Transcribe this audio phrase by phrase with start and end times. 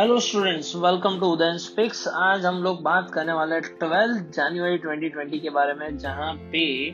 [0.00, 4.78] Hello students welcome to Udayan speaks आज हम लोग बात करने वाले हैं ट्वेल्थ जनवरी
[4.78, 6.90] 2020 के बारे में, जहाँ पे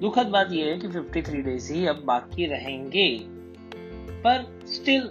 [0.00, 3.08] दुखद बात यह है कि 53 डेज़ ही अब बाकी रहेंगे।
[4.24, 5.10] पर still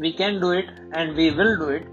[0.00, 1.88] we can do it and we will do it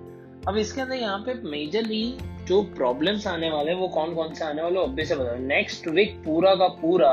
[0.48, 2.06] अब इसके अंदर यहाँ पे मेजरली
[2.48, 6.22] जो प्रॉब्लम्स आने वाले हैं, वो कौन कौन से आने वाले ऑब्वियस बता नेक्स्ट वीक
[6.26, 7.12] पूरा का पूरा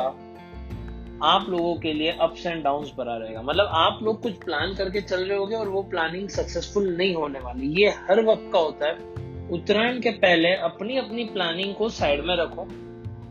[1.23, 5.01] आप लोगों के लिए अप्स एंड डाउन भरा रहेगा। मतलब आप लोग कुछ प्लान करके
[5.01, 8.87] चल रहे होगे और वो प्लानिंग सक्सेसफुल नहीं होने वाली। ये हर वक्त का होता
[8.87, 12.67] है। उत्तरायण के पहले अपनी अपनी प्लानिंग को साइड में रखो।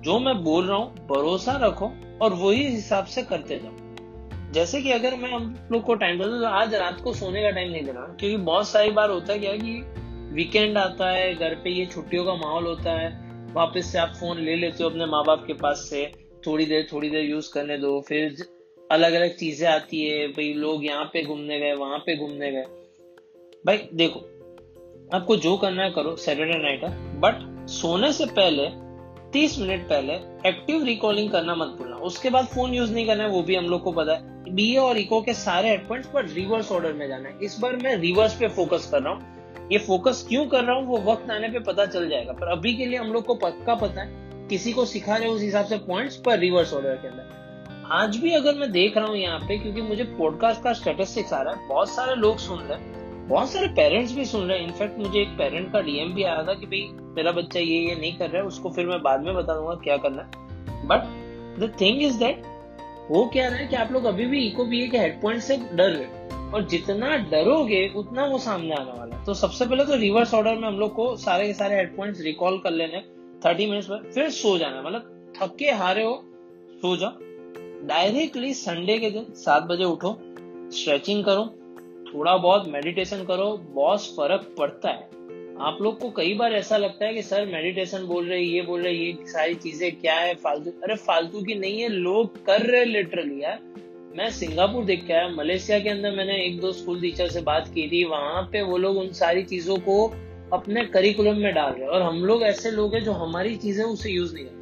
[0.03, 1.91] जो मैं बोल रहा हूँ, भरोसा रखो
[2.21, 6.39] और वही हिसाब से करते जाओ। जैसे कि अगर मैं हम लोग को टाइम देता
[6.39, 9.39] तो आज रात को सोने का टाइम नहीं देना, क्योंकि बहुत सारी बार होता है
[9.39, 9.81] क्या कि
[10.33, 13.09] वीकेंड आता है, घर पे ये छुट्टियों का माहौल होता है।
[13.53, 16.05] वापस से आप फ़ोन ले लेते हो अपने माँ बाप के पास से।
[16.47, 18.35] थोड़ी देर थोड़ी देर यूज़ करने दो। फिर
[18.91, 22.65] अलग अलग चीज़ें आती है। भाई, लोग यहाँ पे घूमने गए, वहाँ पे घूमने गए।
[23.65, 24.19] भाई, देखो,
[25.13, 28.67] आपको जो करना है करो सैटरडे नाइट है। बट सोने से पहले,
[29.31, 30.13] तीस मिनट पहले
[30.49, 33.65] एक्टिव रिकॉलिंग करना मत भूलना। उसके बाद फ़ोन यूज़ नहीं करना है, वो भी हम
[33.65, 37.29] लोग को पता है। बीए और इको के सारे हेडपॉइंट्स पर रिवर्स ऑर्डर में जाना
[37.29, 40.75] है। इस बार मैं रिवर्स पे फोकस कर रहा हूँ। ये फोकस क्यों कर रहा
[40.75, 43.35] हूँ, वो वक्त आने पे पता चल जाएगा। पर अभी के लिए हम लोग को
[43.35, 44.20] पक्का पता है
[44.51, 48.31] किसी को सिखा रहे उस हिसाब से पॉइंट्स पर रिवर्स ऑर्डर के अंदर। आज भी
[48.31, 51.67] अगर मैं देख रहा हूँ यहाँ पे, क्योंकि मुझे पॉडकास्ट का स्टेटिस्टिक्स आ रहा है,
[51.67, 55.19] बहुत सारे लोग सुन रहे हैं, बहुत सारे पेरेंट्स भी सुन रहे हैं। इनफैक्ट मुझे
[55.21, 56.81] एक पेरेंट का डीएम भी आया था कि भाई,
[57.15, 59.75] मेरा बच्चा ये ये नहीं कर रहा है, उसको फिर मैं बाद में बता दूँगा
[59.83, 62.43] क्या करना है। But the thing is that
[63.09, 65.57] वो क्या रहा है कि आप लोग अभी भी इको बी के हेड पॉइंट से
[65.57, 69.95] डर रहे और जितना डरोगे, उतना वो सामने आने वाला है। तो सबसे पहले तो
[69.95, 73.03] रिवर्स ऑर्डर में हम लोग को सारे के सारे हेड पॉइंट्स रिकॉल कर लेने
[73.45, 76.13] थर्टी मिनट्स में फिर सो जाना मतलब थके हारे हो,
[76.81, 80.17] सो जाओ। डायरेक्टली संडे के दिन सात बजे उठो
[80.71, 81.45] स्ट्रेचिंग करो,
[82.13, 85.09] थोड़ा बहुत मेडिटेशन करो, बहुत फ़र्क पड़ता है।
[85.61, 88.81] आप लोग को कई बार ऐसा लगता है कि सर मेडिटेशन बोल रहे, ये बोल
[88.81, 90.71] रहे, ये सारी चीज़ें क्या है, फालतू?
[90.83, 93.59] अरे फालतू की नहीं है, लोग कर रहे लिटरली यार।
[94.17, 97.67] मैं सिंगापुर देख के आया, मलेशिया के अंदर मैंने एक दो स्कूल टीचर से बात
[97.67, 100.07] की थी, वहाँ पे वो लोग उन सारी चीज़ों को
[100.53, 104.11] अपने करिकुलम में डाल रहे और हम लोग ऐसे लोग हैं जो हमारी चीज़ें उसे
[104.11, 104.59] यूज़ नहीं करते।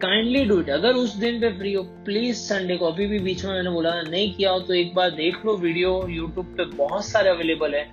[0.00, 3.44] काइंडली डू इट अगर उस दिन पे फ्री हो प्लीज़ संडे को, अभी भी बीच
[3.44, 7.04] में मैंने बोला, नहीं किया हो तो एक बार देख लो वीडियो यूट्यूब पे बहुत
[7.04, 7.86] सारे अवेलेबल है।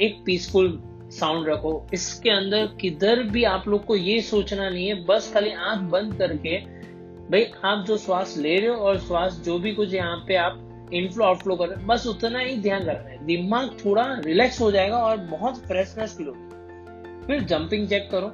[0.00, 0.78] एक पीसफुल
[1.10, 5.50] साउंड रखो। इसके अंदर किधर भी आप लोग को ये सोचना नहीं है। बस खाली
[5.50, 6.58] आँख बंद करके,
[7.30, 10.88] भाई आप जो श्वास ले रहे हो और श्वास जो भी कुछ यहाँ पे आप
[10.92, 14.70] इनफ्लो आउटफ्लो कर रहे हो, बस उतना ही ध्यान रखना है। दिमाग थोड़ा रिलैक्स हो
[14.70, 16.55] जाएगा और बहुत फ्रेशनेस फील होगी।
[17.26, 18.28] फिर जंपिंग चेक करो।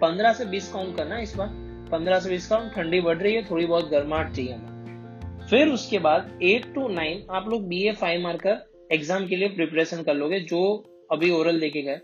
[0.00, 1.48] पंद्रह से बीस काउंट करना इस बार।
[1.90, 5.98] पंद्रह से बीस काउंट ठंडी बढ़ रही है, थोड़ी बहुत गर्माहट चाहिए हमें। फिर उसके
[5.98, 10.14] बाद एट टू नाइन आप लोग B A five marker exam के लिए प्रिपरेशन कर
[10.14, 12.00] लोगे, जो अभी ओरल देखे गए।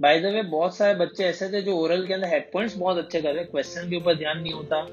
[0.00, 2.98] बाय द वे बहुत सारे बच्चे ऐसे थे जो ओरल के अंदर हेड पॉइंट्स बहुत
[2.98, 4.86] अच्छे कर रहे क्वेश्चन के ऊपर ध्यान नहीं होता।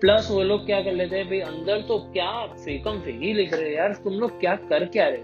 [0.00, 3.74] प्लस वो लोग क्या कर लेते हैं, भाई अंदर तो क्या फेकम फेक लिख रहे
[3.74, 5.22] यार, तुम लोग क्या कर क्या रहे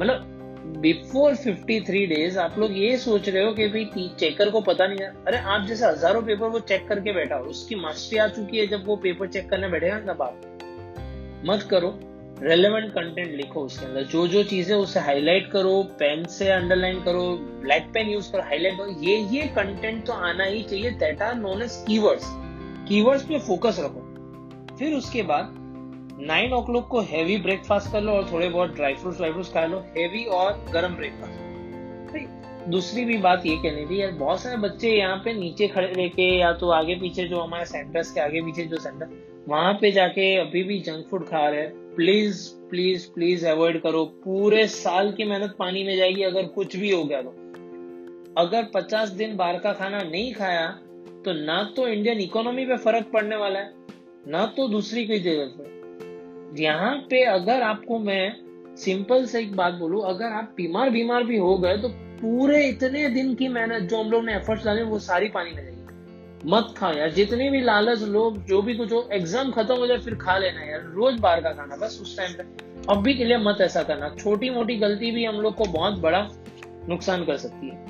[0.00, 0.34] मतलब
[0.76, 4.98] बिफोर 53 डेज़, आप लोग ये सोच रहे हो कि भाई चेकर को पता नहीं
[4.98, 8.58] है। अरे, आप जैसे हज़ारों पेपर वो चेक करके बैठा हो, उसकी मास्टरी आ चुकी
[8.58, 10.40] है जब वो पेपर चेक करने बैठेगा तब आप।
[11.46, 11.98] मत करो।
[12.42, 17.22] रेलेवेंट कंटेंट लिखो उसके अंदर। जो जो चीज़ें उसे हाईलाइट करो पेन से अंडरलाइन करो
[17.62, 21.34] ब्लैक पेन यूज़ करो हाईलाइट करो, ये ये कंटेंट तो आना ही चाहिए। That are
[21.34, 22.24] known as keywords
[22.88, 25.54] keywords पे फोकस रखो। फिर उसके बाद
[26.20, 29.52] नाइन ओ क्लॉक को हैवी ब्रेकफास्ट कर लो और थोड़े बहुत ड्राई फ्रूट्स ड्राई फ्रूट्स
[29.52, 31.46] खा लो हैवी और गर्म ब्रेकफास्ट
[32.70, 36.22] दूसरी भी बात ये कहनी थी, यार बहुत सारे बच्चे यहाँ पे नीचे खड़े लेके
[36.38, 39.08] या तो आगे पीछे जो हमारे सेंटर्स के आगे पीछे जो सेंटर
[39.48, 44.04] वहाँ पे जाके अभी भी जंक फ़ूड खा रहे हैं। प्लीज़ प्लीज़ प्लीज़ अवॉइड करो।
[44.24, 47.34] पूरे साल की मेहनत पानी में जाएगी, अगर कुछ भी हो गया तो।
[48.38, 50.68] अगर 50 दिन बाहर का खाना नहीं खाया
[51.24, 53.72] तो ना तो इंडियन इकोनॉमी पे फ़र्क पड़ने वाला है,
[54.28, 55.76] ना तो दूसरी कोई जगह पे।
[56.54, 61.36] यहाँ पे अगर आपको मैं सिंपल से एक बात बोलूँ, अगर आप बीमार बीमार भी
[61.36, 64.98] हो गए तो पूरे इतने दिन की मेहनत, जो हम लोग ने एफर्ट्स डाले, वो
[64.98, 65.76] सारी पानी में जाएगी।
[66.46, 69.98] मत खाओ यार, जितने भी लालच लोग, जो भी कुछ हो एग्ज़ाम खत्म हो जाए,
[69.98, 73.36] फिर खा लेना यार। रोज बाहर का खाना, बस उस टाइम पे। अभी के लिए
[73.36, 76.28] मत ऐसा करना। छोटी मोटी गलती भी हम लोग को बहुत बड़ा
[76.88, 77.86] नुकसान कर सकती है।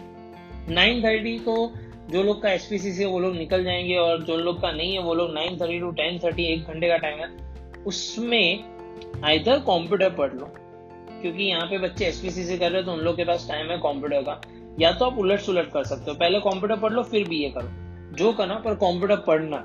[0.70, 1.72] नाइन थर्टी को
[2.10, 5.02] जो लोग का एसपीसी से वो लोग निकल जाएँगे, और जो लोग का नहीं है,
[5.02, 7.47] वो लोग nine thirty to ten thirty एक घंटे का टाइम है।
[7.88, 10.46] उसमें आइधर कंप्यूटर पढ़ लो,
[11.20, 13.70] क्योंकि यहाँ पे बच्चे एसपीसी से कर रहे हैं तो उन लोग के पास टाइम
[13.70, 14.40] है कंप्यूटर का।
[14.80, 17.50] या तो आप उलट सुलट कर सकते हो। पहले कंप्यूटर पढ़ लो, फिर बी ए
[17.50, 19.64] करो। जो करना, पर कंप्यूटर पढ़ना।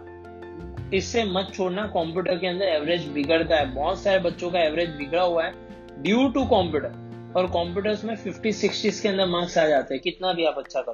[0.93, 5.21] इससे मत छोड़ना कंप्यूटर के अंदर एवरेज बिगड़ता है। बहुत सारे बच्चों का एवरेज बिगड़ा
[5.21, 5.53] हुआ है
[6.01, 10.33] ड्यू टू कंप्यूटर और कंप्यूटर्स में फिफ्टी सिक्सटी के अंदर मार्क्स आ जाते हैं। कितना
[10.33, 10.93] भी आप अच्छा कर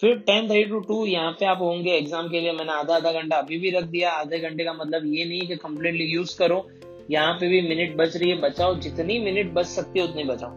[0.00, 3.12] फिर टेन थर्टी टू टू, यहाँ पे आप होंगे एग्ज़ाम के लिए, मैंने आधा आधा
[3.12, 6.66] घंटा अभी भी रख दिया। आधे घंटे का मतलब ये नहीं कि कम्प्लीटली यूज़ करो।
[7.10, 10.50] यहाँ पे भी मिनट बच रही है, बचाओ। जितनी मिनट बच सकती है, उतनी बचाओ।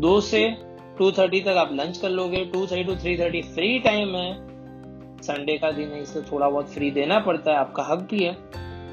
[0.00, 0.48] दो से
[0.98, 4.32] टू थर्टी तक आप लंच कर लोगे। Two thirty to three thirty free time है।
[5.22, 8.32] संडे का दिन है, इसलिए थोड़ा बहुत फ्री देना पड़ता है, आपका हक भी है।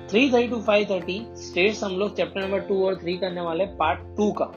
[0.08, 3.66] Three thirty to five thirty stats हम लोग चैप्टर नंबर टू और थ्री करने वाले
[3.76, 4.52] पार्ट टू का।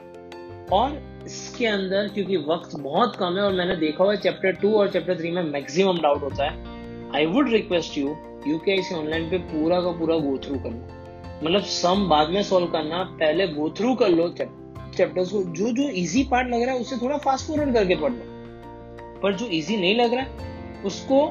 [0.71, 4.73] और इसके अंदर, क्योंकि वक्त बहुत कम है और मैंने देखा हुआ है चैप्टर टू
[4.73, 8.15] और चैप्टर थ्री में मैक्सिमम डाउट होता है। I would request you
[8.47, 13.03] UKIC online पे पूरा का पूरा गो थ्रू करना। मतलब सम बाद में सॉल्व करना,
[13.19, 16.97] पहले गो थ्रू कर लो चैप्टर्स को। जो जो इजी पार्ट लग रहा है, उसे
[16.97, 21.25] थोड़ा फास्ट फॉरवर्ड करके पढ़ लो। पर जो इजी नहीं लग रहा है, उसको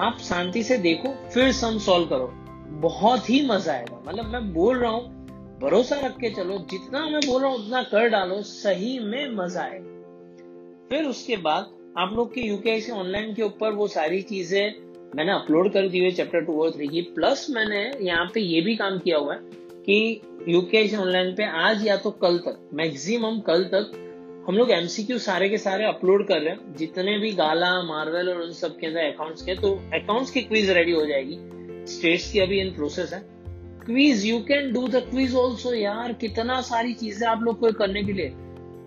[0.00, 2.30] आप शांति से देखो, फिर सम सॉल्व करो।
[2.80, 5.19] बहुत ही मज़ा आएगा। मतलब मैं बोल रहा हूँ
[5.60, 9.62] भरोसा रख के चलो, जितना मैं बोल रहा हूँ, उतना कर डालो, सही में मज़ा
[9.62, 9.78] आए।
[10.90, 11.66] फिर उसके बाद,
[11.98, 14.74] आप लोग के यूकेआईसी ऑनलाइन के ऊपर वो सारी चीज़ें
[15.16, 18.60] मैंने अपलोड कर दी हुई चैप्टर टू और थ्री की। प्लस मैंने यहाँ पे ये
[18.60, 19.40] भी काम किया हुआ है
[19.80, 23.90] कि यूकेएस ऑनलाइन पे आज या तो कल तक मैक्सिमम कल तक,
[24.48, 28.40] हम लोग एमसीक्यू सारे के सारे अपलोड कर रहे हैं। जितने भी गाला मार्वल और
[28.42, 31.38] उन सब के अंदर अकाउंट्स के तो अकाउंट्स की क्विज रेडी हो जाएगी।
[31.94, 33.22] स्टेट्स की अभी इन प्रोसेस है।
[33.80, 38.02] Quiz you can do the quiz also यार कितना सारी चीज़ें आप लोग को करने
[38.04, 38.28] के लिए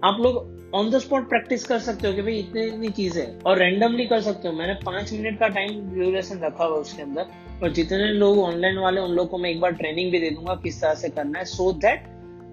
[0.04, 0.36] आप लोग
[0.75, 4.22] ऑन द स्पॉट प्रैक्टिस कर सकते हो कि भाई इतनी इतनी चीज़ें और रेंडमली कर
[4.22, 7.25] सकते हो मैंने पाँच मिनट का टाइम ड्यूरेशन रखा हुआ उसके अंदर
[7.63, 10.56] और जितने लोग ऑनलाइन वाले उन लोग को मैं एक बार ट्रेनिंग भी दे दूँगा
[10.63, 12.07] किस तरह से करना है सो so दैट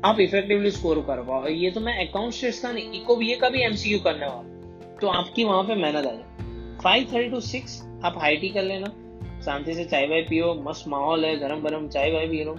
[0.04, 3.48] आप इफेक्टिवली स्कोर कर पाओ ये तो मैं अकाउंट स्टेट्स का नहीं इको ये का
[3.48, 7.80] भी एमसीक्यू करने वाला तो आपकी वहाँ पे मेहनत आ जाए फाइव थर्टी टू सिक्स
[8.04, 8.92] आप हाई टी कर लेना
[9.44, 12.54] शांति से चाय वाय पियो, मस्त माहौल है, गरम गरम चाय वाय पी लो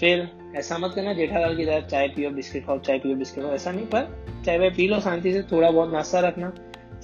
[0.00, 3.52] फिर ऐसा मत करना जेठालाल की तरह चाय पियो, बिस्किट खाओ, चाय पियो, बिस्किट खाओ,
[3.52, 6.50] ऐसा नहीं, पर चाय वाय पी लो, शांति से, थोड़ा बहुत नाश्ता रखना।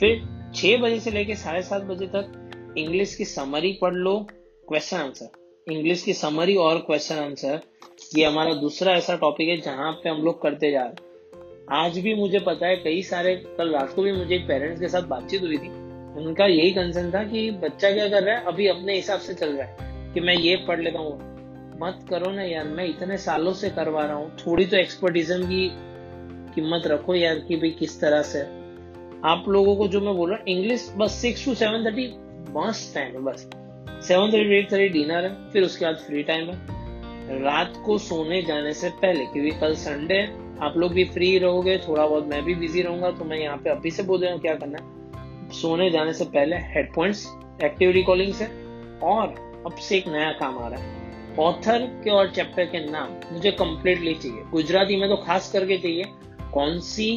[0.00, 4.26] फिर छह बजे से लेकर साढ़े सात बजे तक इंग्लिश की समरी पढ़ लो
[4.68, 7.60] क्वेश्चन आंसर इंग्लिश की समरी और क्वेश्चन आंसर
[8.16, 11.04] ये हमारा दूसरा ऐसा टॉपिक है जहाँ पे हम लोग करते जा रहे
[11.70, 15.02] आज भी मुझे पता है, कई सारे, कल रात को भी मुझे पेरेंट्स के साथ
[15.02, 15.85] बातचीत हुई थी।
[16.16, 18.44] उनका यही कंसर्न था कि बच्चा क्या कर रहा है?
[18.44, 21.14] अभी अपने हिसाब से चल रहा है कि मैं ये पढ़ लेता हूँ।
[21.82, 25.68] मत करो ना यार, मैं इतने सालों से करवा रहा हूँ। थोड़ी तो एक्सपर्टिज्म की
[26.54, 28.40] कीमत रखो यार कि भाई किस तरह से।
[29.24, 32.06] आप लोगों को जो मैं बोल रहा हूँ इंग्लिश बस सिक्स टू सेवन थर्टी
[32.52, 33.48] मस्त टाइम है बस
[34.06, 38.42] seven thirty eight thirty dinner है, फिर उसके बाद फ्री टाइम है। रात को सोने
[38.42, 40.26] जाने से पहले, क्योंकि कल संडे है,
[40.62, 43.70] आप लोग भी फ्री रहोगे, थोड़ा बहुत मैं भी बिज़ी रहूँगा तो मैं यहाँ पे
[43.70, 44.95] अभी से बोल रहा हूँ, क्या करना है?
[45.52, 47.26] सोने जाने से पहले हेडफोन्स
[47.64, 48.44] एक्टिव रिकॉर्डिंग से
[49.04, 49.34] और
[49.66, 53.50] अब से एक नया काम आ रहा है। ऑथर के और चैप्टर के नाम मुझे
[53.52, 56.04] कंप्लीटली चाहिए। गुजराती में तो खास करके चाहिए।
[56.52, 57.08] कौन सी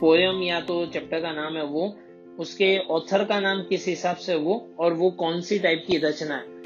[0.00, 1.94] पोयम या तो चैप्टर का नाम है वो,
[2.38, 6.34] उसके ऑथर का नाम किस हिसाब से वो, और वो कौन सी टाइप की रचना
[6.34, 6.56] है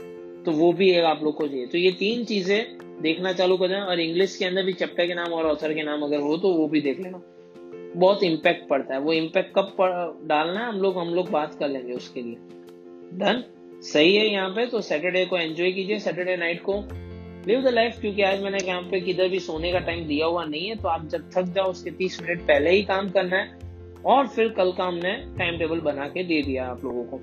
[0.45, 3.75] तो वो भी एक आप लोग को चाहिए। तो ये तीन चीज़ें देखना चालू कर
[3.77, 6.53] और इंग्लिश के अंदर भी चैप्टर के नाम और ऑथर के नाम अगर हो तो
[6.53, 7.23] वो भी देख लेना।
[7.95, 9.77] बहुत इम्पैक्ट पड़ता है। वो इम्पैक्ट कब
[10.29, 12.37] डालना है, हम लोग हम लोग बात कर लेंगे उसके लिए।
[13.15, 13.43] डन
[13.85, 16.75] सही है यहाँ पे तो सैटरडे को एंजॉय कीजिए। सैटरडे नाइट को
[17.47, 20.45] लिव द लाइफ क्योंकि आज मैंने यहाँ पे किधर भी सोने का टाइम दिया हुआ
[20.45, 23.59] नहीं है तो आप जब थक जाओ, उसके तीस मिनट पहले ही काम करना है,
[24.07, 27.21] और फिर कल का हमने टाइम टेबल बना के दे दिया आप लोगों को।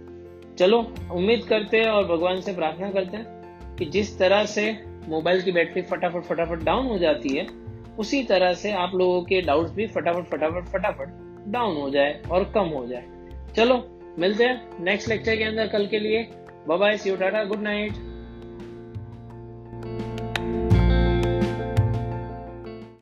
[0.55, 0.79] चलो,
[1.11, 4.71] उम्मीद करते हैं और भगवान से प्रार्थना करते हैं कि जिस तरह से
[5.07, 7.47] मोबाइल की बैटरी फटाफट फटाफट डाउन हो जाती है
[7.99, 11.07] उसी तरह से आप लोगों के डाउट्स भी फटाफट फटाफट फटाफट
[11.47, 13.03] डाउन हो जाए और कम हो जाए।
[13.55, 16.27] चलो, मिलते हैं नेक्स्ट लेक्चर के अंदर कल के लिए।
[16.67, 18.08] Bye see you tata good night.